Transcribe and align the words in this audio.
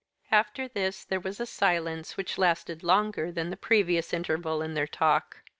After 0.31 0.67
this 0.67 1.05
there 1.05 1.19
was 1.19 1.39
a 1.39 1.45
silence 1.45 2.17
which 2.17 2.39
lasted 2.39 2.81
longer 2.81 3.31
than 3.31 3.51
the 3.51 3.55
previous 3.55 4.15
interval 4.15 4.63
in 4.63 4.73
their 4.73 4.87
talk. 4.87 5.43